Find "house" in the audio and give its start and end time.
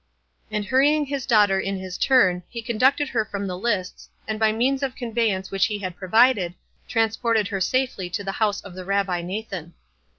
8.41-8.61